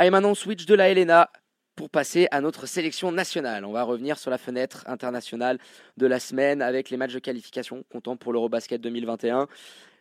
Allez, 0.00 0.08
maintenant, 0.08 0.30
on 0.30 0.34
switch 0.34 0.64
de 0.64 0.74
la 0.74 0.88
Helena 0.88 1.28
pour 1.76 1.90
passer 1.90 2.26
à 2.30 2.40
notre 2.40 2.64
sélection 2.64 3.12
nationale. 3.12 3.66
On 3.66 3.72
va 3.72 3.82
revenir 3.82 4.18
sur 4.18 4.30
la 4.30 4.38
fenêtre 4.38 4.82
internationale 4.86 5.58
de 5.98 6.06
la 6.06 6.18
semaine 6.18 6.62
avec 6.62 6.88
les 6.88 6.96
matchs 6.96 7.12
de 7.12 7.18
qualification 7.18 7.84
comptant 7.92 8.16
pour 8.16 8.32
l'Eurobasket 8.32 8.80
2021. 8.80 9.46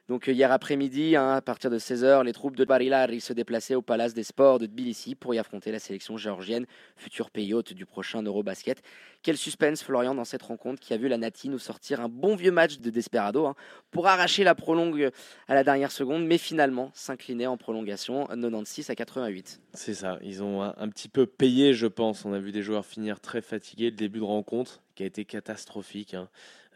Donc 0.09 0.27
euh, 0.27 0.31
hier 0.31 0.51
après-midi, 0.51 1.15
hein, 1.15 1.33
à 1.33 1.41
partir 1.41 1.69
de 1.69 1.77
16h, 1.77 2.23
les 2.23 2.33
troupes 2.33 2.55
de 2.55 2.65
Barilari 2.65 3.21
se 3.21 3.31
déplaçaient 3.31 3.75
au 3.75 3.83
Palace 3.83 4.15
des 4.15 4.23
Sports 4.23 4.57
de 4.57 4.65
Tbilissi 4.65 5.13
pour 5.13 5.35
y 5.35 5.37
affronter 5.37 5.71
la 5.71 5.77
sélection 5.77 6.17
géorgienne, 6.17 6.65
futur 6.97 7.29
pays 7.29 7.53
hôte 7.53 7.73
du 7.73 7.85
prochain 7.85 8.23
Eurobasket. 8.23 8.81
Quel 9.21 9.37
suspense, 9.37 9.83
Florian, 9.83 10.15
dans 10.15 10.25
cette 10.25 10.41
rencontre 10.41 10.81
qui 10.81 10.95
a 10.95 10.97
vu 10.97 11.09
la 11.09 11.19
Nati 11.19 11.47
nous 11.47 11.59
sortir 11.59 12.01
un 12.01 12.09
bon 12.09 12.35
vieux 12.35 12.51
match 12.51 12.79
de 12.79 12.89
Desperado 12.89 13.45
hein, 13.45 13.55
pour 13.91 14.07
arracher 14.07 14.43
la 14.43 14.55
prolongue 14.55 15.11
à 15.47 15.53
la 15.53 15.63
dernière 15.63 15.91
seconde, 15.91 16.25
mais 16.25 16.39
finalement 16.39 16.89
s'incliner 16.95 17.45
en 17.45 17.57
prolongation 17.57 18.25
96 18.25 18.89
à 18.89 18.95
88. 18.95 19.61
C'est 19.75 19.93
ça, 19.93 20.17
ils 20.23 20.41
ont 20.41 20.63
un, 20.63 20.89
petit 20.89 21.09
peu 21.09 21.27
payé, 21.27 21.73
je 21.73 21.85
pense. 21.85 22.25
On 22.25 22.33
a 22.33 22.39
vu 22.39 22.51
des 22.51 22.63
joueurs 22.63 22.85
finir 22.85 23.19
très 23.19 23.41
fatigués. 23.41 23.91
Le 23.91 23.95
début 23.95 24.19
de 24.19 24.23
rencontre 24.23 24.81
qui 24.95 25.03
a 25.03 25.05
été 25.05 25.23
catastrophique. 25.23 26.15
Hein. 26.15 26.29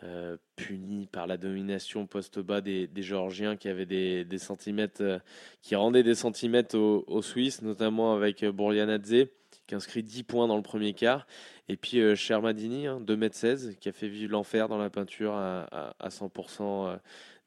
Euh, 0.05 0.35
puni 0.57 1.07
par 1.07 1.27
la 1.27 1.37
domination 1.37 2.07
post-bas 2.07 2.59
des, 2.59 2.89
Géorgiens 2.97 3.55
qui 3.55 3.69
avaient 3.69 3.85
des, 3.85 4.37
centimètres, 4.37 5.01
euh, 5.01 5.19
qui 5.61 5.75
rendaient 5.75 6.03
des 6.03 6.15
centimètres 6.15 6.77
aux, 6.77 7.21
Suisses, 7.21 7.61
notamment 7.61 8.13
avec 8.13 8.43
euh, 8.43 8.51
Bourlianadze 8.51 9.27
qui 9.65 9.75
inscrit 9.75 10.03
10 10.03 10.23
points 10.23 10.47
dans 10.47 10.57
le 10.57 10.61
premier 10.61 10.93
quart. 10.93 11.25
Et 11.69 11.77
puis 11.77 12.01
Shermadini, 12.17 12.87
2m16, 12.87 13.69
hein, 13.69 13.73
qui 13.79 13.87
a 13.87 13.93
fait 13.93 14.09
vivre 14.09 14.33
l'enfer 14.33 14.67
dans 14.67 14.77
la 14.77 14.89
peinture 14.89 15.35
à, 15.35 15.93
100% 16.03 16.99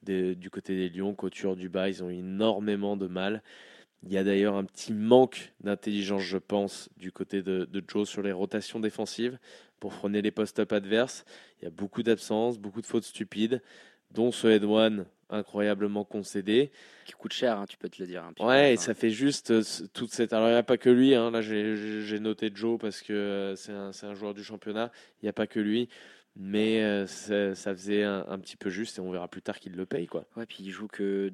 du 0.02 0.50
côté 0.50 0.74
des 0.76 0.88
Lions. 0.88 1.14
Couture 1.14 1.56
du 1.56 1.68
bas, 1.68 1.90
ils 1.90 2.02
ont 2.02 2.08
énormément 2.08 2.96
de 2.96 3.06
mal. 3.06 3.42
Il 4.02 4.12
y 4.12 4.18
a 4.18 4.24
d'ailleurs 4.24 4.54
un 4.54 4.64
petit 4.64 4.92
manque 4.92 5.52
d'intelligence, 5.60 6.22
je 6.22 6.38
pense, 6.38 6.88
du 6.96 7.10
côté 7.12 7.42
de, 7.42 7.64
de 7.64 7.82
Joe 7.86 8.08
sur 8.08 8.22
les 8.22 8.32
rotations 8.32 8.78
défensives 8.78 9.38
pour 9.80 9.94
freiner 9.94 10.22
les 10.22 10.30
post-up 10.30 10.72
adverses. 10.72 11.24
Il 11.60 11.64
y 11.64 11.68
a 11.68 11.70
beaucoup 11.70 12.02
d'absences, 12.02 12.58
beaucoup 12.58 12.80
de 12.80 12.86
fautes 12.86 13.04
stupides, 13.04 13.62
dont 14.12 14.30
ce 14.30 14.48
head 14.48 14.64
one 14.64 15.06
incroyablement 15.28 16.04
concédé. 16.04 16.70
Qui 17.04 17.12
coûte 17.12 17.32
cher, 17.32 17.58
hein, 17.58 17.66
tu 17.68 17.76
peux 17.76 17.88
te 17.88 18.00
le 18.00 18.08
dire. 18.08 18.24
ouais, 18.40 18.74
et 18.74 18.76
ça 18.76 18.94
fait 18.94 19.10
juste 19.10 19.50
euh, 19.50 19.62
toute 19.92 20.12
cette. 20.12 20.32
Alors, 20.32 20.48
il 20.48 20.52
n'y 20.52 20.58
a 20.58 20.62
pas 20.62 20.78
que 20.78 20.90
lui. 20.90 21.14
Hein. 21.14 21.30
Là, 21.30 21.40
j'ai 21.40 22.20
noté 22.20 22.50
Joe 22.54 22.78
parce 22.78 23.02
que 23.02 23.12
euh, 23.12 23.56
c'est 23.56 23.72
un, 23.72 23.90
un, 24.02 24.14
joueur 24.14 24.34
du 24.34 24.44
championnat. 24.44 24.90
Il 25.22 25.26
n'y 25.26 25.28
a 25.28 25.32
pas 25.32 25.46
que 25.46 25.60
lui. 25.60 25.88
Mais 26.38 26.82
euh, 26.82 27.06
ça, 27.06 27.74
faisait 27.74 28.02
un, 28.02 28.26
un, 28.28 28.38
petit 28.38 28.56
peu 28.56 28.68
juste 28.68 28.98
et 28.98 29.00
on 29.00 29.10
verra 29.10 29.26
plus 29.26 29.42
tard 29.42 29.58
qu'il 29.58 29.72
le 29.72 29.86
paye. 29.86 30.06
Quoi. 30.06 30.26
Ouais, 30.36 30.44
puis 30.44 30.58
il 30.60 30.70
joue 30.70 30.86
que 30.86 31.32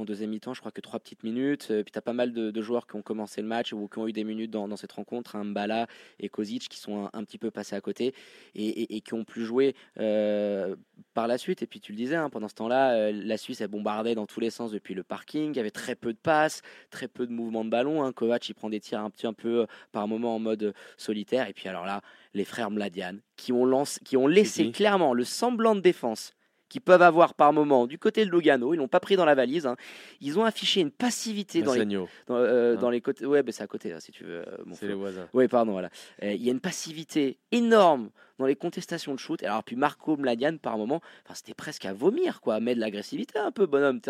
en 0.00 0.04
deuxième 0.04 0.30
mi-temps, 0.30 0.54
je 0.54 0.60
crois 0.60 0.72
que 0.72 0.80
trois 0.80 1.00
petites 1.00 1.22
minutes. 1.22 1.68
Euh, 1.70 1.82
puis 1.82 1.92
tu 1.92 1.98
as 1.98 2.02
pas 2.02 2.12
mal 2.12 2.32
de, 2.32 2.62
joueurs 2.62 2.86
qui 2.86 2.96
ont 2.96 3.02
commencé 3.02 3.40
le 3.40 3.46
match 3.46 3.72
ou 3.72 3.88
qui 3.88 3.98
ont 3.98 4.08
eu 4.08 4.12
des 4.12 4.24
minutes 4.24 4.50
dans, 4.50 4.76
cette 4.76 4.92
rencontre, 4.92 5.36
hein, 5.36 5.44
Mbala 5.44 5.86
et 6.18 6.28
Kozic 6.28 6.68
qui 6.68 6.78
sont 6.78 7.08
un, 7.12 7.24
petit 7.24 7.38
peu 7.38 7.50
passés 7.50 7.76
à 7.76 7.80
côté 7.80 8.14
et, 8.54 9.00
qui 9.00 9.14
ont 9.14 9.24
plus 9.24 9.44
joué 9.44 9.74
euh, 9.98 10.74
par 11.14 11.26
la 11.26 11.38
suite. 11.38 11.62
Et 11.62 11.66
puis 11.66 11.80
tu 11.80 11.92
le 11.92 11.96
disais, 11.96 12.16
hein, 12.16 12.30
pendant 12.30 12.48
ce 12.48 12.54
temps-là, 12.54 12.92
euh, 12.92 13.12
la 13.12 13.36
Suisse 13.36 13.60
a 13.60 13.68
bombardé 13.68 14.14
dans 14.14 14.26
tous 14.26 14.40
les 14.40 14.50
sens 14.50 14.72
depuis 14.72 14.94
le 14.94 15.02
parking. 15.02 15.50
Il 15.52 15.56
y 15.56 15.60
avait 15.60 15.70
très 15.70 15.94
peu 15.94 16.12
de 16.12 16.18
passes, 16.18 16.62
très 16.90 17.08
peu 17.08 17.26
de 17.26 17.32
mouvements 17.32 17.64
de 17.64 17.70
ballon. 17.70 18.02
Hein. 18.02 18.12
Kovac, 18.12 18.48
il 18.48 18.54
prend 18.54 18.70
des 18.70 18.80
tirs 18.80 19.00
un 19.00 19.10
petit 19.10 19.26
un 19.26 19.32
peu 19.32 19.66
par 19.92 20.08
moment 20.08 20.34
en 20.34 20.38
mode 20.38 20.74
solitaire. 20.96 21.48
Et 21.48 21.52
puis 21.52 21.68
alors 21.68 21.86
là, 21.86 22.02
les 22.34 22.44
frères 22.44 22.70
Mladian 22.70 23.16
qui 23.36 23.52
ont, 23.52 23.64
lancé, 23.64 24.00
qui 24.04 24.16
ont 24.16 24.26
laissé 24.26 24.70
clairement 24.72 25.14
le 25.14 25.24
semblant 25.24 25.74
de 25.74 25.80
défense 25.80 26.35
qu'ils 26.68 26.80
peuvent 26.80 27.02
avoir 27.02 27.34
par 27.34 27.52
moment 27.52 27.86
du 27.86 27.98
côté 27.98 28.24
de 28.24 28.30
Lugano. 28.30 28.74
Ils 28.74 28.78
l'ont 28.78 28.88
pas 28.88 29.00
pris 29.00 29.16
dans 29.16 29.24
la 29.24 29.34
valise. 29.34 29.66
Hein. 29.66 29.76
Ils 30.20 30.38
ont 30.38 30.44
affiché 30.44 30.80
une 30.80 30.90
passivité 30.90 31.62
dans 31.62 31.74
les, 31.74 31.84
dans, 31.84 32.06
euh, 32.30 32.76
hein. 32.80 32.90
les, 32.90 33.00
côtés. 33.00 33.26
Ouais, 33.26 33.42
ben 33.42 33.52
c'est 33.52 33.62
à 33.62 33.66
côté, 33.66 33.94
si 34.00 34.12
tu 34.12 34.24
veux. 34.24 34.46
Euh, 34.46 34.56
c'est 34.72 34.88
les 34.88 34.94
voisins. 34.94 35.28
Oui, 35.32 35.48
pardon, 35.48 35.72
voilà. 35.72 35.90
Euh, 36.22 36.32
il 36.32 36.42
y 36.42 36.48
a 36.48 36.52
une 36.52 36.60
passivité 36.60 37.38
énorme 37.52 38.10
dans 38.38 38.46
les 38.46 38.56
contestations 38.56 39.14
de 39.14 39.18
shoot. 39.18 39.42
Alors, 39.42 39.64
puis 39.64 39.76
Marco 39.76 40.16
Mladian, 40.16 40.58
par 40.58 40.76
moment, 40.76 41.00
c'était 41.32 41.54
presque 41.54 41.84
à 41.86 41.92
vomir, 41.92 42.40
quoi. 42.40 42.60
Mais 42.60 42.74
de 42.74 42.80
l'agressivité 42.80 43.38
un 43.38 43.52
peu, 43.52 43.66
bonhomme. 43.66 44.00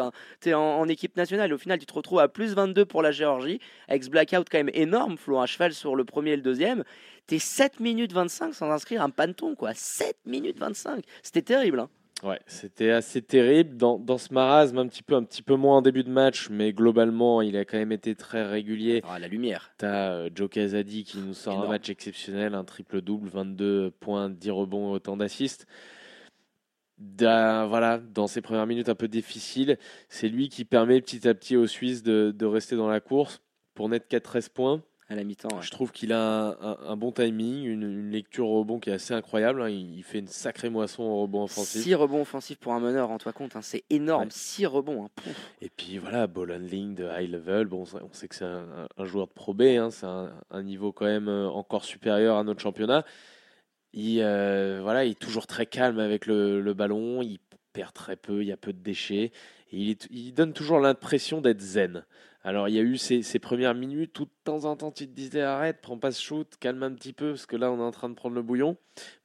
Tu 0.40 0.48
es, 0.48 0.54
en, 0.54 0.88
équipe 0.88 1.16
nationale. 1.16 1.50
Et 1.50 1.54
au 1.54 1.58
final, 1.58 1.78
tu 1.78 1.86
te 1.86 1.92
retrouves 1.92 2.20
à 2.20 2.28
plus 2.28 2.54
22 2.54 2.84
pour 2.84 3.02
la 3.02 3.12
Géorgie, 3.12 3.60
avec 3.88 4.04
ce 4.04 4.10
blackout 4.10 4.48
quand 4.50 4.58
même 4.58 4.70
énorme, 4.72 5.16
Flo, 5.16 5.38
un 5.38 5.46
cheval 5.46 5.74
sur 5.74 5.96
le 5.96 6.04
premier 6.04 6.32
et 6.32 6.36
le 6.36 6.42
deuxième. 6.42 6.84
Tu 7.26 7.36
es 7.36 7.38
7 7.38 7.80
minutes 7.80 8.12
25 8.12 8.54
sans 8.54 8.70
inscrire 8.70 9.02
un 9.02 9.10
panton, 9.10 9.54
quoi. 9.54 9.74
7 9.74 10.16
minutes 10.26 10.58
25. 10.58 11.04
C'était 11.22 11.42
terrible, 11.42 11.80
hein. 11.80 11.90
Ouais, 12.22 12.40
c'était 12.46 12.90
assez 12.90 13.20
terrible. 13.20 13.76
Dans, 13.76 13.98
dans, 13.98 14.16
ce 14.16 14.32
marasme, 14.32 14.78
un 14.78 14.86
petit, 14.86 15.02
peu, 15.02 15.14
un 15.14 15.22
petit 15.22 15.42
peu 15.42 15.54
moins 15.54 15.78
en 15.78 15.82
début 15.82 16.02
de 16.02 16.10
match, 16.10 16.48
mais 16.50 16.72
globalement, 16.72 17.42
il 17.42 17.56
a 17.56 17.64
quand 17.64 17.76
même 17.76 17.92
été 17.92 18.14
très 18.14 18.46
régulier. 18.46 19.02
Ah, 19.06 19.18
la 19.18 19.28
lumière. 19.28 19.72
Tu 19.78 19.84
as 19.84 20.12
euh, 20.12 20.30
Joe 20.34 20.48
Casadi 20.48 21.04
qui 21.04 21.18
nous 21.18 21.34
sort 21.34 21.62
un 21.62 21.68
match 21.68 21.90
exceptionnel, 21.90 22.54
un 22.54 22.64
triple-double, 22.64 23.28
22 23.28 23.90
points, 24.00 24.30
10 24.30 24.50
rebonds, 24.50 24.92
autant 24.92 25.16
d'assists. 25.16 25.66
Voilà, 26.98 27.98
dans 27.98 28.26
ses 28.26 28.40
premières 28.40 28.66
minutes 28.66 28.88
un 28.88 28.94
peu 28.94 29.08
difficiles, 29.08 29.78
c'est 30.08 30.28
lui 30.28 30.48
qui 30.48 30.64
permet 30.64 31.02
petit 31.02 31.28
à 31.28 31.34
petit 31.34 31.54
aux 31.54 31.66
Suisses 31.66 32.02
de, 32.02 32.34
de 32.34 32.46
rester 32.46 32.76
dans 32.76 32.88
la 32.88 33.00
course 33.00 33.42
pour 33.74 33.90
n'être 33.90 34.08
qu'à 34.08 34.20
13 34.20 34.48
points 34.48 34.82
à 35.08 35.14
la 35.14 35.24
mi-temps. 35.24 35.60
Je 35.60 35.70
trouve 35.70 35.92
qu'il 35.92 36.12
a 36.12 36.56
un, 36.60 36.96
bon 36.96 37.12
timing, 37.12 37.64
une, 37.64 38.10
lecture 38.10 38.48
au 38.48 38.60
rebond 38.60 38.80
qui 38.80 38.90
est 38.90 38.94
assez 38.94 39.14
incroyable. 39.14 39.62
Hein. 39.62 39.68
Il, 39.68 40.02
fait 40.02 40.18
une 40.18 40.26
sacrée 40.26 40.68
moisson 40.68 41.04
au 41.04 41.22
rebond 41.22 41.44
offensif. 41.44 41.82
6 41.82 41.94
rebonds 41.94 42.22
offensifs 42.22 42.58
pour 42.58 42.72
un 42.72 42.80
meneur, 42.80 43.10
en 43.10 43.18
toi 43.18 43.32
compte, 43.32 43.56
hein. 43.56 43.62
c'est 43.62 43.84
énorme. 43.90 44.30
6 44.30 44.66
rebonds. 44.66 45.04
Hein. 45.04 45.10
Et 45.60 45.70
puis 45.70 45.98
voilà, 45.98 46.26
ball 46.26 46.50
handling 46.50 46.94
de 46.94 47.04
high 47.04 47.30
level. 47.30 47.66
Bon, 47.66 47.82
on 47.82 48.12
sait 48.12 48.28
que 48.28 48.34
c'est 48.34 48.44
un, 48.44 49.04
joueur 49.04 49.28
de 49.28 49.32
Pro 49.32 49.54
B, 49.54 49.62
c'est 49.90 50.06
un, 50.06 50.62
niveau 50.62 50.92
quand 50.92 51.06
même 51.06 51.28
euh, 51.28 51.48
encore 51.48 51.84
supérieur 51.84 52.36
à 52.36 52.44
notre 52.44 52.60
championnat. 52.60 53.04
Il, 53.92 54.20
euh, 54.20 54.80
voilà, 54.82 55.04
il 55.04 55.12
est 55.12 55.18
toujours 55.18 55.46
très 55.46 55.64
calme 55.64 56.00
avec 56.00 56.26
le, 56.26 56.74
ballon, 56.74 57.22
il 57.22 57.38
perd 57.76 57.92
très 57.92 58.16
peu, 58.16 58.40
il 58.42 58.48
y 58.48 58.52
a 58.52 58.56
peu 58.56 58.72
de 58.72 58.82
déchets. 58.82 59.32
Et 59.70 59.96
il 60.10 60.32
donne 60.32 60.54
toujours 60.54 60.80
l'impression 60.80 61.42
d'être 61.42 61.60
zen. 61.60 62.04
Alors, 62.42 62.68
il 62.68 62.74
y 62.74 62.78
a 62.78 62.82
eu 62.82 62.96
ces, 62.96 63.38
premières 63.38 63.74
minutes 63.74 64.12
tout 64.14 64.24
de 64.24 64.30
temps 64.44 64.64
en 64.64 64.76
temps, 64.76 64.92
tu 64.92 65.06
te 65.06 65.12
disais 65.12 65.42
arrête, 65.42 65.80
prends 65.82 65.98
pas 65.98 66.12
ce 66.12 66.22
shoot, 66.22 66.48
calme 66.58 66.82
un 66.84 66.92
petit 66.92 67.12
peu, 67.12 67.30
parce 67.30 67.44
que 67.44 67.56
là, 67.56 67.70
on 67.70 67.78
est 67.78 67.82
en 67.82 67.90
train 67.90 68.08
de 68.08 68.14
prendre 68.14 68.34
le 68.34 68.42
bouillon. 68.42 68.76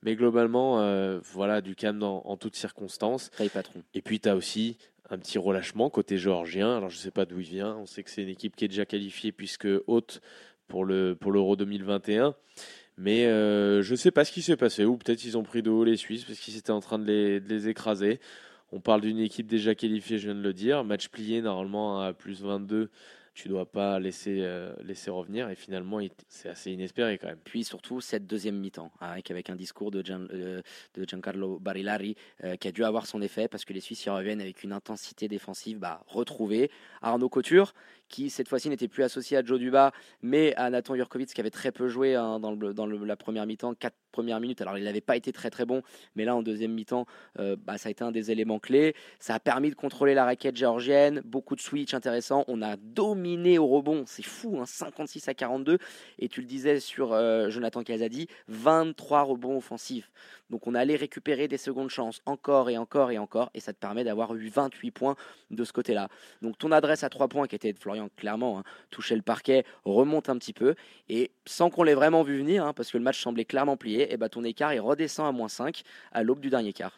Mais 0.03 0.15
globalement, 0.15 0.81
euh, 0.81 1.19
voilà, 1.31 1.61
du 1.61 1.75
calme 1.75 2.03
en 2.03 2.35
toutes 2.35 2.55
circonstances. 2.55 3.29
patron. 3.53 3.83
Et 3.93 4.01
puis, 4.01 4.19
tu 4.19 4.27
as 4.27 4.35
aussi 4.35 4.77
un 5.09 5.17
petit 5.17 5.37
relâchement 5.37 5.89
côté 5.89 6.17
géorgien. 6.17 6.75
Alors, 6.75 6.89
je 6.89 6.97
ne 6.97 7.01
sais 7.01 7.11
pas 7.11 7.25
d'où 7.25 7.39
il 7.39 7.45
vient. 7.45 7.77
On 7.77 7.85
sait 7.85 8.03
que 8.03 8.09
c'est 8.09 8.23
une 8.23 8.29
équipe 8.29 8.55
qui 8.55 8.65
est 8.65 8.69
déjà 8.69 8.85
qualifiée, 8.85 9.31
puisque 9.31 9.67
haute 9.87 10.19
pour 10.67 10.83
l'Euro 10.83 11.15
pour 11.15 11.57
2021. 11.57 12.35
Mais 12.97 13.25
euh, 13.25 13.81
je 13.81 13.91
ne 13.91 13.95
sais 13.95 14.11
pas 14.11 14.25
ce 14.25 14.31
qui 14.31 14.41
s'est 14.41 14.57
passé. 14.57 14.85
Ou 14.85 14.97
peut-être 14.97 15.23
ils 15.25 15.37
ont 15.37 15.43
pris 15.43 15.61
de 15.61 15.69
haut 15.69 15.83
les 15.83 15.97
Suisses, 15.97 16.23
parce 16.25 16.39
qu'ils 16.39 16.57
étaient 16.57 16.71
en 16.71 16.81
train 16.81 16.99
de 16.99 17.05
les, 17.05 17.39
de 17.39 17.49
les 17.49 17.67
écraser. 17.67 18.19
On 18.71 18.79
parle 18.79 19.01
d'une 19.01 19.19
équipe 19.19 19.47
déjà 19.47 19.75
qualifiée, 19.75 20.17
je 20.17 20.25
viens 20.25 20.35
de 20.35 20.41
le 20.41 20.53
dire. 20.53 20.83
Match 20.83 21.09
plié 21.09 21.41
normalement 21.41 22.01
à 22.01 22.13
plus 22.13 22.41
22 22.41 22.89
tu 23.33 23.47
dois 23.47 23.65
pas 23.65 23.99
laisser, 23.99 24.39
euh, 24.41 24.73
laisser 24.83 25.09
revenir. 25.09 25.49
Et 25.49 25.55
finalement, 25.55 25.99
c'est 26.27 26.49
assez 26.49 26.71
inespéré 26.71 27.17
quand 27.17 27.27
même. 27.27 27.39
Puis 27.43 27.63
surtout, 27.63 28.01
cette 28.01 28.27
deuxième 28.27 28.57
mi-temps, 28.57 28.91
avec, 28.99 29.49
un 29.49 29.55
discours 29.55 29.91
de, 29.91 30.03
euh, 30.09 30.61
de 30.93 31.05
Giancarlo 31.07 31.59
Barilari 31.59 32.15
euh, 32.43 32.55
qui 32.55 32.67
a 32.67 32.71
dû 32.71 32.83
avoir 32.83 33.05
son 33.05 33.21
effet 33.21 33.47
parce 33.47 33.65
que 33.65 33.73
les 33.73 33.79
Suisses 33.79 34.05
y 34.05 34.09
reviennent 34.09 34.41
avec 34.41 34.63
une 34.63 34.73
intensité 34.73 35.27
défensive 35.27 35.79
bah, 35.79 36.03
retrouvée. 36.07 36.69
Arnaud 37.01 37.29
Couture, 37.29 37.73
qui 38.09 38.29
cette 38.29 38.49
fois-ci 38.49 38.69
n'était 38.69 38.87
plus 38.87 39.03
associé 39.03 39.37
à 39.37 39.43
Joe 39.43 39.59
Duba, 39.59 39.91
mais 40.21 40.53
à 40.55 40.69
Nathan 40.69 40.95
Jurkovic, 40.95 41.33
qui 41.33 41.39
avait 41.39 41.49
très 41.49 41.71
peu 41.71 41.87
joué 41.87 42.15
hein, 42.15 42.39
dans, 42.39 42.85
la 42.85 43.15
première 43.15 43.45
mi-temps, 43.45 43.73
premières 44.11 44.39
minutes. 44.39 44.61
Alors, 44.61 44.77
il 44.77 44.83
n'avait 44.83 45.01
pas 45.01 45.15
été 45.15 45.31
très 45.31 45.49
très 45.49 45.65
bon, 45.65 45.81
mais 46.15 46.25
là, 46.25 46.35
en 46.35 46.43
deuxième 46.43 46.73
mi-temps, 46.73 47.05
bah, 47.37 47.77
ça 47.77 47.87
a 47.87 47.91
été 47.91 48.03
un 48.03 48.11
des 48.11 48.31
éléments 48.31 48.59
clés. 48.59 48.93
Ça 49.19 49.35
a 49.35 49.39
permis 49.39 49.69
de 49.69 49.75
contrôler 49.75 50.13
la 50.13 50.25
raquette 50.25 50.55
géorgienne, 50.55 51.21
beaucoup 51.25 51.55
de 51.55 51.61
switch 51.61 51.93
intéressants. 51.93 52.43
On 52.47 52.61
a 52.61 52.75
dominé 52.77 53.21
dominé 53.21 53.59
au 53.59 53.67
rebond, 53.67 54.03
c'est 54.07 54.23
fou, 54.23 54.61
56 54.65 55.27
hein, 55.27 55.31
à 55.31 55.33
42. 55.33 55.77
Et 56.19 56.27
tu 56.27 56.41
le 56.41 56.47
disais 56.47 56.79
sur 56.79 57.13
euh, 57.13 57.49
Jonathan 57.49 57.83
Casadi, 57.83 58.27
23 58.47 59.23
rebonds 59.23 59.57
offensifs. 59.57 60.09
Donc 60.49 60.67
on 60.67 60.75
allait 60.75 60.95
récupérer 60.95 61.47
des 61.47 61.57
secondes 61.57 61.89
chances 61.89 62.21
encore 62.25 62.69
et 62.69 62.77
encore 62.77 63.11
et 63.11 63.17
encore, 63.17 63.49
et 63.53 63.59
ça 63.59 63.73
te 63.73 63.79
permet 63.79 64.03
d'avoir 64.03 64.35
eu 64.35 64.49
28 64.49 64.91
points 64.91 65.15
de 65.49 65.63
ce 65.63 65.71
côté-là. 65.71 66.09
Donc 66.41 66.57
ton 66.57 66.71
adresse 66.71 67.03
à 67.03 67.09
3 67.09 67.27
points 67.27 67.47
qui 67.47 67.55
était 67.55 67.71
de 67.71 67.79
Florian, 67.79 68.09
clairement, 68.17 68.59
hein, 68.59 68.63
toucher 68.89 69.15
le 69.15 69.21
parquet, 69.21 69.63
remonte 69.85 70.29
un 70.29 70.37
petit 70.37 70.53
peu, 70.53 70.75
et 71.07 71.31
sans 71.45 71.69
qu'on 71.69 71.83
l'ait 71.83 71.93
vraiment 71.93 72.23
vu 72.23 72.37
venir, 72.37 72.65
hein, 72.65 72.73
parce 72.73 72.91
que 72.91 72.97
le 72.97 73.03
match 73.03 73.21
semblait 73.21 73.45
clairement 73.45 73.77
plié, 73.77 74.00
et 74.09 74.17
bah 74.17 74.29
ton 74.29 74.43
écart 74.43 74.73
il 74.73 74.79
redescend 74.79 75.27
à 75.27 75.31
moins 75.31 75.49
5 75.49 75.83
à 76.11 76.23
l'aube 76.23 76.39
du 76.39 76.49
dernier 76.49 76.73
quart. 76.73 76.93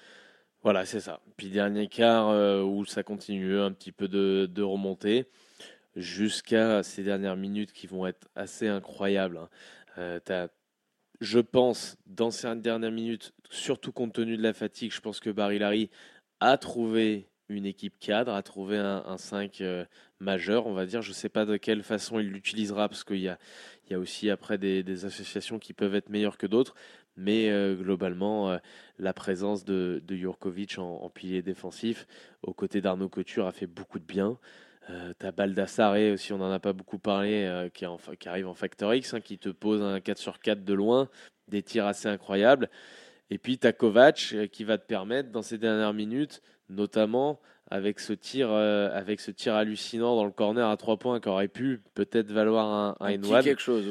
Voilà, 0.62 0.86
c'est 0.86 1.02
ça. 1.02 1.20
Puis 1.36 1.50
dernier 1.50 1.88
quart 1.88 2.30
euh, 2.30 2.62
où 2.62 2.86
ça 2.86 3.04
continue 3.04 3.60
un 3.60 3.72
petit 3.72 3.92
peu 3.92 4.08
de, 4.08 4.50
de 4.50 4.62
remonter 4.62 5.26
jusqu'à 5.96 6.84
ces 6.84 7.04
dernières 7.04 7.36
minutes 7.36 7.74
qui 7.74 7.88
vont 7.88 8.08
être 8.08 8.30
assez 8.36 8.68
incroyables. 8.68 9.38
Hein. 9.38 9.50
Euh, 9.98 10.48
je 11.22 11.40
pense, 11.40 11.98
dans 12.06 12.32
ces 12.32 12.56
dernières 12.56 12.92
minutes, 12.92 13.34
surtout 13.50 13.92
compte 13.92 14.14
tenu 14.14 14.38
de 14.38 14.44
la 14.44 14.54
fatigue, 14.54 14.92
je 14.92 15.02
pense 15.02 15.20
que 15.20 15.30
Barry 15.30 15.60
Larry 15.60 15.90
a 16.40 16.58
trouvé 16.58 17.30
une 17.50 17.66
équipe 17.66 18.00
cadre, 18.00 18.34
à 18.34 18.42
trouver 18.42 18.78
un, 18.78 19.18
5 19.18 19.62
euh, 19.62 19.86
majeur, 20.20 20.66
on 20.68 20.74
va 20.74 20.86
dire. 20.86 21.02
Je 21.02 21.10
ne 21.10 21.14
sais 21.14 21.30
pas 21.30 21.46
de 21.46 21.58
quelle 21.58 21.84
façon 21.84 22.20
il 22.20 22.30
l'utilisera, 22.30 22.90
parce 22.90 23.04
qu'il 23.04 23.20
y 23.20 23.30
a, 23.30 23.38
aussi 23.98 24.30
après 24.30 24.58
des, 24.58 25.06
associations 25.06 25.60
qui 25.60 25.74
peuvent 25.74 25.96
être 25.96 26.10
meilleures 26.10 26.38
que 26.38 26.48
d'autres. 26.48 26.76
Mais 27.16 27.50
euh, 27.52 27.76
globalement, 27.76 28.50
euh, 28.50 28.58
la 28.98 29.14
présence 29.14 29.64
de, 29.66 30.02
de 30.04 30.16
Jurkovic 30.16 30.80
en, 30.80 31.10
pilier 31.10 31.44
défensif, 31.44 32.08
aux 32.42 32.54
côtés 32.54 32.82
d'Arnaud 32.82 33.10
Couture, 33.10 33.46
a 33.46 33.52
fait 33.52 33.68
beaucoup 33.68 34.00
de 34.00 34.06
bien. 34.06 34.40
Euh, 34.90 35.14
as 35.22 35.32
Baldassare 35.32 35.96
aussi, 36.14 36.34
on 36.34 36.40
n'en 36.40 36.52
a 36.52 36.60
pas 36.60 36.74
beaucoup 36.74 36.98
parlé, 36.98 37.70
qui, 37.74 37.86
qui, 38.20 38.30
arrive 38.30 38.48
en 38.48 38.54
Factor 38.54 38.94
X, 38.96 39.14
hein, 39.14 39.22
qui 39.22 39.38
te 39.38 39.50
pose 39.50 39.82
un 39.82 40.00
4 40.00 40.18
sur 40.18 40.40
4 40.40 40.64
de 40.64 40.74
loin, 40.74 41.08
des 41.48 41.62
tirs 41.62 41.86
assez 41.86 42.08
incroyables. 42.08 42.70
Et 43.30 43.38
puis 43.38 43.58
tu 43.58 43.68
as 43.68 43.74
Kovac 43.74 44.36
qui 44.52 44.64
va 44.64 44.78
te 44.78 44.86
permettre, 44.86 45.32
dans 45.32 45.42
ces 45.42 45.58
dernières 45.58 45.94
minutes, 45.94 46.42
notamment 46.70 47.40
avec 47.74 48.00
ce 48.00 48.14
tir, 48.14 48.50
euh, 48.52 48.90
avec 48.94 49.20
ce 49.20 49.32
tir 49.32 49.56
hallucinant 49.56 50.16
dans 50.16 50.26
le 50.26 50.32
corner 50.32 50.70
à 50.70 50.78
trois 50.78 50.98
points 50.98 51.20
qui 51.20 51.30
aurait 51.30 51.48
pu 51.48 51.82
peut-être 51.96 52.32
valoir 52.32 52.68
un, 52.68 52.96
un, 53.00 53.42
quelque 53.42 53.62
chose, 53.62 53.86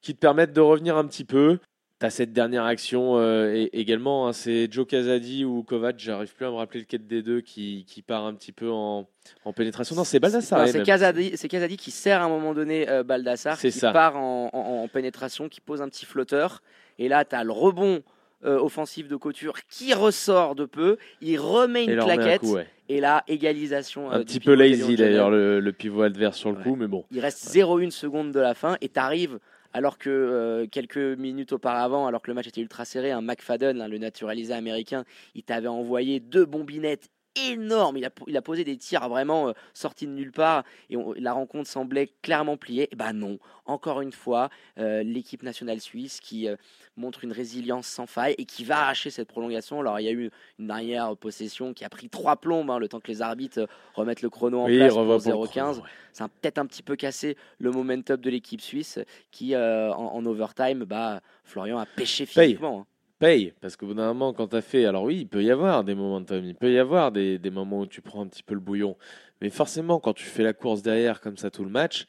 qui 0.00 0.14
te 0.14 0.20
permettent 0.20 0.54
de 0.54 0.60
revenir 0.60 0.96
un 0.96 1.06
petit 1.06 1.24
peu. 1.24 1.58
Tu 1.98 2.06
as 2.06 2.10
cette 2.10 2.32
dernière 2.32 2.64
action 2.64 3.18
euh, 3.18 3.66
également, 3.74 4.26
hein, 4.26 4.32
c'est 4.32 4.72
Joe 4.72 4.86
Casadi 4.86 5.44
ou 5.44 5.62
Kovac, 5.62 5.98
j'arrive 5.98 6.34
plus 6.34 6.46
à 6.46 6.50
me 6.50 6.54
rappeler 6.54 6.80
lequel 6.80 7.06
des 7.06 7.22
deux 7.22 7.42
qui, 7.42 7.84
qui 7.86 8.00
part 8.00 8.24
un 8.24 8.32
petit 8.32 8.52
peu 8.52 8.70
en, 8.70 9.06
en 9.44 9.52
pénétration. 9.52 9.94
Non, 9.94 10.04
c'est 10.04 10.18
Baldassar. 10.18 10.66
C'est 10.66 10.82
Casadi, 10.82 11.76
qui 11.76 11.90
sert 11.90 12.22
à 12.22 12.24
un 12.24 12.30
moment 12.30 12.54
donné 12.54 12.88
euh, 12.88 13.02
Baldassar, 13.02 13.58
qui 13.58 13.70
part 13.80 14.16
en, 14.16 14.48
en, 14.50 14.88
pénétration, 14.88 15.50
qui 15.50 15.60
pose 15.60 15.82
un 15.82 15.90
petit 15.90 16.06
flotteur. 16.06 16.62
Et 16.98 17.08
là, 17.08 17.26
tu 17.26 17.36
as 17.36 17.44
le 17.44 17.52
rebond 17.52 18.02
euh, 18.44 18.58
offensif 18.58 19.06
de 19.08 19.16
Couture 19.16 19.54
qui 19.68 19.92
ressort 19.92 20.54
de 20.54 20.64
peu. 20.64 20.96
Il 21.20 21.38
remet 21.38 21.84
une 21.84 21.98
claquette. 21.98 22.42
Et 22.88 23.00
là, 23.00 23.22
égalisation. 23.28 24.10
Un 24.10 24.20
euh, 24.20 24.24
petit 24.24 24.40
peu 24.40 24.54
lazy 24.54 24.96
d'ailleurs, 24.96 25.30
le, 25.30 25.70
pivot 25.70 26.02
adverse 26.02 26.38
sur 26.38 26.50
le 26.50 26.56
coup, 26.56 26.74
mais 26.74 26.88
bon. 26.88 27.04
Il 27.10 27.20
reste 27.20 27.54
0,1 27.54 27.90
seconde 27.90 28.32
de 28.32 28.40
la 28.40 28.54
fin 28.54 28.76
et 28.80 28.88
tu 28.88 28.98
arrives 28.98 29.38
alors 29.72 29.98
que 29.98 30.10
euh, 30.10 30.66
quelques 30.66 30.96
minutes 30.96 31.52
auparavant, 31.52 32.06
alors 32.06 32.22
que 32.22 32.30
le 32.30 32.34
match 32.34 32.48
était 32.48 32.60
ultra 32.60 32.84
serré, 32.84 33.12
un 33.12 33.20
McFadden, 33.20 33.86
le 33.86 33.98
naturalisé 33.98 34.52
américain, 34.52 35.04
il 35.34 35.44
t'avait 35.44 35.68
envoyé 35.68 36.18
deux 36.18 36.44
bombinettes 36.44 37.10
énorme. 37.36 37.96
Il 37.96 38.04
a, 38.04 38.10
il 38.26 38.36
a 38.36 38.42
posé 38.42 38.64
des 38.64 38.76
tirs 38.76 39.08
vraiment 39.08 39.48
euh, 39.48 39.52
sortis 39.74 40.06
de 40.06 40.12
nulle 40.12 40.32
part 40.32 40.64
et 40.88 40.96
la 41.16 41.32
rencontre 41.32 41.68
semblait 41.68 42.10
clairement 42.22 42.56
pliée. 42.56 42.88
Et 42.92 42.96
bah 42.96 43.12
non, 43.12 43.38
encore 43.66 44.00
une 44.00 44.12
fois, 44.12 44.50
euh, 44.78 45.02
l'équipe 45.02 45.42
nationale 45.42 45.80
suisse 45.80 46.20
qui 46.20 46.48
euh, 46.48 46.56
montre 46.96 47.24
une 47.24 47.32
résilience 47.32 47.86
sans 47.86 48.06
faille 48.06 48.34
et 48.38 48.44
qui 48.44 48.64
va 48.64 48.80
arracher 48.80 49.10
cette 49.10 49.28
prolongation. 49.28 49.80
Alors 49.80 50.00
il 50.00 50.04
y 50.04 50.08
a 50.08 50.12
eu 50.12 50.30
une 50.58 50.66
dernière 50.66 51.16
possession 51.16 51.72
qui 51.72 51.84
a 51.84 51.88
pris 51.88 52.08
trois 52.08 52.36
plombes, 52.36 52.70
hein, 52.70 52.78
le 52.78 52.88
temps 52.88 53.00
que 53.00 53.08
les 53.08 53.22
arbitres 53.22 53.68
remettent 53.94 54.22
le 54.22 54.30
chrono 54.30 54.60
en 54.60 54.66
place 54.66 54.92
pour 54.92 55.04
0-15. 55.04 55.82
Ça 56.12 56.24
a 56.24 56.28
peut-être 56.28 56.58
un 56.58 56.66
petit 56.66 56.82
peu 56.82 56.96
cassé 56.96 57.36
le 57.58 57.70
momentum 57.70 58.16
de 58.16 58.30
l'équipe 58.30 58.60
suisse 58.60 58.98
qui, 59.30 59.56
en, 59.56 60.26
overtime, 60.26 60.84
bah, 60.84 61.20
Florian 61.44 61.78
a 61.78 61.86
pêché 61.86 62.26
physiquement. 62.26 62.80
Hein 62.80 62.89
paye. 63.20 63.52
Parce 63.60 63.76
qu'au 63.76 63.86
bout 63.86 63.94
d'un 63.94 64.08
moment, 64.08 64.32
quand 64.32 64.48
tu 64.48 64.56
as 64.56 64.62
fait. 64.62 64.84
Alors 64.86 65.04
oui, 65.04 65.18
il 65.20 65.28
peut 65.28 65.44
y 65.44 65.50
avoir 65.52 65.84
des 65.84 65.94
moments 65.94 66.20
de 66.20 66.40
il 66.40 66.56
peut 66.56 66.72
y 66.72 66.78
avoir 66.78 67.12
des, 67.12 67.38
des, 67.38 67.50
moments 67.50 67.80
où 67.80 67.86
tu 67.86 68.00
prends 68.00 68.22
un 68.22 68.26
petit 68.26 68.42
peu 68.42 68.54
le 68.54 68.60
bouillon. 68.60 68.96
Mais 69.40 69.50
forcément, 69.50 70.00
quand 70.00 70.14
tu 70.14 70.24
fais 70.24 70.42
la 70.42 70.52
course 70.52 70.82
derrière 70.82 71.20
comme 71.20 71.36
ça 71.36 71.50
tout 71.50 71.64
le 71.64 71.70
match, 71.70 72.06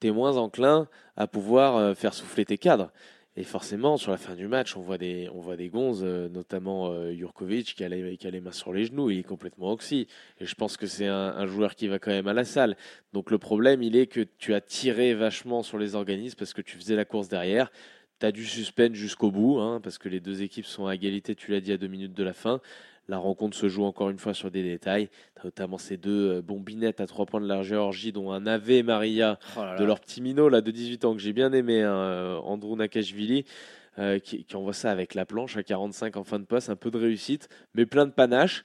tu 0.00 0.08
es 0.08 0.10
moins 0.10 0.36
enclin 0.36 0.88
à 1.16 1.28
pouvoir 1.28 1.76
euh, 1.76 1.94
faire 1.94 2.14
souffler 2.14 2.44
tes 2.44 2.58
cadres. 2.58 2.90
Et 3.36 3.42
forcément, 3.42 3.96
sur 3.96 4.12
la 4.12 4.16
fin 4.16 4.36
du 4.36 4.46
match, 4.46 4.76
on 4.76 4.80
voit 4.80 4.96
des, 4.96 5.28
on 5.34 5.40
voit 5.40 5.56
des 5.56 5.68
gonzes, 5.68 6.04
euh, 6.04 6.28
notamment 6.28 6.90
euh, 6.90 7.12
Jurkovic, 7.12 7.74
qui 7.74 7.82
a, 7.82 7.88
les, 7.88 8.16
qui 8.16 8.28
a 8.28 8.30
les 8.30 8.40
mains 8.40 8.52
sur 8.52 8.72
les 8.72 8.84
genoux, 8.84 9.10
il 9.10 9.18
est 9.18 9.24
complètement 9.24 9.72
oxy. 9.72 10.06
Et 10.38 10.46
je 10.46 10.54
pense 10.54 10.76
que 10.76 10.86
c'est 10.86 11.08
un, 11.08 11.34
un, 11.36 11.46
joueur 11.46 11.74
qui 11.74 11.88
va 11.88 11.98
quand 11.98 12.12
même 12.12 12.28
à 12.28 12.32
la 12.32 12.44
salle. 12.44 12.76
Donc 13.12 13.32
le 13.32 13.38
problème, 13.38 13.82
il 13.82 13.96
est 13.96 14.06
que 14.06 14.20
tu 14.20 14.54
as 14.54 14.60
tiré 14.60 15.14
vachement 15.14 15.64
sur 15.64 15.78
les 15.78 15.96
organismes 15.96 16.36
parce 16.38 16.52
que 16.52 16.62
tu 16.62 16.76
faisais 16.76 16.94
la 16.94 17.04
course 17.04 17.28
derrière 17.28 17.72
tu 18.24 18.28
as 18.28 18.32
du 18.32 18.46
suspense 18.46 18.94
jusqu'au 18.94 19.30
bout, 19.30 19.58
hein, 19.60 19.80
parce 19.82 19.98
que 19.98 20.08
les 20.08 20.18
deux 20.18 20.42
équipes 20.42 20.64
sont 20.64 20.86
à 20.86 20.94
égalité, 20.94 21.34
tu 21.34 21.50
l'as 21.50 21.60
dit, 21.60 21.72
à 21.72 21.76
deux 21.76 21.88
minutes 21.88 22.14
de 22.14 22.24
la 22.24 22.32
fin. 22.32 22.60
La 23.06 23.18
rencontre 23.18 23.54
se 23.54 23.68
joue 23.68 23.84
encore 23.84 24.08
une 24.08 24.18
fois 24.18 24.32
sur 24.32 24.50
des 24.50 24.62
détails. 24.62 25.08
Tu 25.34 25.42
as 25.42 25.44
notamment 25.44 25.76
ces 25.76 25.98
deux 25.98 26.36
euh, 26.36 26.42
bombinettes 26.42 27.02
à 27.02 27.06
trois 27.06 27.26
points 27.26 27.42
de 27.42 27.46
la 27.46 27.62
Géorgie, 27.62 28.12
dont 28.12 28.32
un 28.32 28.46
Ave 28.46 28.82
Maria 28.82 29.38
oh 29.58 29.60
de 29.78 29.84
leur 29.84 30.00
petit 30.00 30.22
minot 30.22 30.48
là, 30.48 30.62
de 30.62 30.70
18 30.70 31.04
ans 31.04 31.12
que 31.12 31.20
j'ai 31.20 31.34
bien 31.34 31.52
aimé, 31.52 31.82
hein, 31.82 31.92
euh, 31.92 32.38
Andrew 32.38 32.76
Nakashvili. 32.76 33.44
Euh, 34.00 34.18
qui, 34.18 34.44
envoie 34.54 34.72
ça 34.72 34.90
avec 34.90 35.14
la 35.14 35.24
planche 35.24 35.56
à 35.56 35.62
45 35.62 36.16
en 36.16 36.24
fin 36.24 36.40
de 36.40 36.44
passe, 36.44 36.68
un 36.68 36.74
peu 36.74 36.90
de 36.90 36.98
réussite, 36.98 37.48
mais 37.74 37.86
plein 37.86 38.06
de 38.06 38.10
panache. 38.10 38.64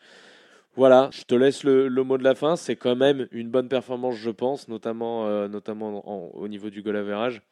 Voilà, 0.75 1.11
je 1.11 1.21
te 1.21 1.35
laisse 1.35 1.63
le, 1.63 1.87
mot 1.89 2.17
de 2.17 2.23
la 2.23 2.33
fin. 2.33 2.55
C'est 2.55 2.75
quand 2.75 2.95
même 2.95 3.27
une 3.31 3.49
bonne 3.49 3.67
performance, 3.67 4.15
je 4.15 4.31
pense, 4.31 4.67
notamment, 4.69 5.47
notamment 5.47 6.33
au 6.33 6.47
niveau 6.47 6.71
du 6.71 6.81
goal 6.81 6.95
average. 6.95 7.43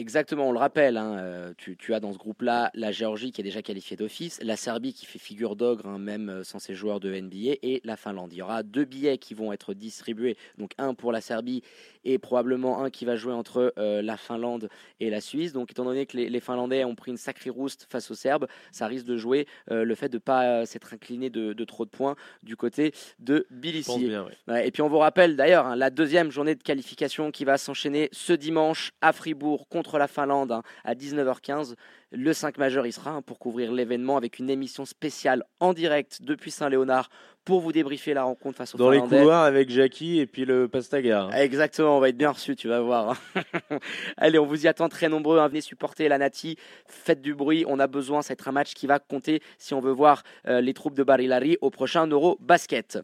Exactement, 0.00 0.48
on 0.48 0.52
le 0.52 0.58
rappelle, 0.58 0.96
hein, 0.96 1.18
euh, 1.18 1.52
tu, 1.58 1.92
as 1.92 2.00
dans 2.00 2.14
ce 2.14 2.16
groupe-là 2.16 2.70
la 2.72 2.90
Géorgie 2.90 3.32
qui 3.32 3.42
est 3.42 3.44
déjà 3.44 3.60
qualifiée 3.60 3.98
d'office, 3.98 4.40
la 4.42 4.56
Serbie 4.56 4.94
qui 4.94 5.04
fait 5.04 5.18
figure 5.18 5.56
d'ogre, 5.56 5.86
hein, 5.86 5.98
même 5.98 6.30
euh, 6.30 6.42
sans 6.42 6.58
ses 6.58 6.74
joueurs 6.74 7.00
de 7.00 7.12
NBA, 7.12 7.58
et 7.62 7.82
la 7.84 7.98
Finlande. 7.98 8.32
Il 8.32 8.38
y 8.38 8.42
aura 8.42 8.62
deux 8.62 8.86
billets 8.86 9.18
qui 9.18 9.34
vont 9.34 9.52
être 9.52 9.74
distribués, 9.74 10.38
donc 10.56 10.70
un 10.78 10.94
pour 10.94 11.12
la 11.12 11.20
Serbie 11.20 11.62
et 12.06 12.16
probablement 12.16 12.82
un 12.82 12.88
qui 12.88 13.04
va 13.04 13.14
jouer 13.14 13.34
entre 13.34 13.74
euh, 13.76 14.00
la 14.00 14.16
Finlande 14.16 14.70
et 15.00 15.10
la 15.10 15.20
Suisse. 15.20 15.52
Donc 15.52 15.70
étant 15.70 15.84
donné 15.84 16.06
que 16.06 16.16
les, 16.16 16.40
Finlandais 16.40 16.82
ont 16.84 16.94
pris 16.94 17.10
une 17.10 17.18
sacrée 17.18 17.50
rouste 17.50 17.86
face 17.90 18.10
aux 18.10 18.14
Serbes, 18.14 18.46
ça 18.72 18.86
risque 18.86 19.04
de 19.04 19.18
jouer 19.18 19.46
le 19.68 19.94
fait 19.94 20.08
de 20.08 20.16
ne 20.16 20.20
pas 20.20 20.64
s'être 20.64 20.94
incliné 20.94 21.28
de, 21.28 21.64
trop 21.64 21.84
de 21.84 21.90
points 21.90 22.16
du 22.42 22.56
côté 22.56 22.94
de 23.18 23.46
Tbilisi. 23.50 24.10
et 24.48 24.70
puis 24.70 24.80
on 24.80 24.88
vous 24.88 24.96
rappelle 24.96 25.36
d'ailleurs 25.36 25.66
hein, 25.66 25.76
la 25.76 25.90
deuxième 25.90 26.30
journée 26.30 26.54
de 26.54 26.62
qualification 26.62 27.30
qui 27.30 27.44
va 27.44 27.58
s'enchaîner 27.58 28.08
ce 28.12 28.32
dimanche 28.32 28.92
à 29.02 29.12
Fribourg 29.12 29.68
contre 29.68 29.89
la 29.98 30.08
Finlande 30.08 30.52
hein, 30.52 30.62
à 30.84 30.94
19h15. 30.94 31.74
Le 32.12 32.32
5 32.32 32.58
majeur 32.58 32.86
y 32.86 32.92
sera 32.92 33.12
hein, 33.12 33.22
pour 33.22 33.38
couvrir 33.38 33.72
l'événement 33.72 34.16
avec 34.16 34.38
une 34.38 34.50
émission 34.50 34.84
spéciale 34.84 35.44
en 35.60 35.72
direct 35.72 36.22
depuis 36.22 36.50
Saint-Léonard 36.50 37.08
pour 37.44 37.60
vous 37.60 37.72
débriefer 37.72 38.14
la 38.14 38.24
rencontre 38.24 38.56
face 38.58 38.74
aux 38.74 38.78
Dans 38.78 38.90
les 38.90 39.00
couloirs 39.00 39.44
avec 39.44 39.70
Jackie 39.70 40.18
et 40.18 40.26
puis 40.26 40.44
le 40.44 40.68
Pastaga. 40.68 41.30
Exactement, 41.34 41.96
on 41.96 42.00
va 42.00 42.10
être 42.10 42.16
bien 42.16 42.30
reçu, 42.30 42.54
tu 42.54 42.68
vas 42.68 42.80
voir. 42.80 43.16
Hein. 43.34 43.78
Allez, 44.16 44.38
on 44.38 44.46
vous 44.46 44.64
y 44.64 44.68
attend 44.68 44.88
très 44.88 45.08
nombreux. 45.08 45.40
Venez 45.48 45.60
supporter 45.60 46.08
la 46.08 46.18
Nati, 46.18 46.56
faites 46.86 47.22
du 47.22 47.34
bruit. 47.34 47.64
On 47.66 47.78
a 47.78 47.86
besoin, 47.86 48.22
c'est 48.22 48.46
un 48.46 48.52
match 48.52 48.74
qui 48.74 48.86
va 48.86 48.98
compter 48.98 49.40
si 49.58 49.74
on 49.74 49.80
veut 49.80 49.92
voir 49.92 50.22
euh, 50.46 50.60
les 50.60 50.74
troupes 50.74 50.94
de 50.94 51.02
Barilari 51.02 51.56
au 51.60 51.70
prochain 51.70 52.06
Euro 52.06 52.36
Basket. 52.40 52.98